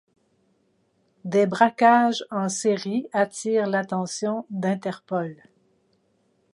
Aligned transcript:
Des 1.25 1.45
braquages 1.45 2.25
en 2.31 2.49
série 2.49 3.07
attirent 3.13 3.67
l'attention 3.67 4.47
d'Interpol. 4.49 5.43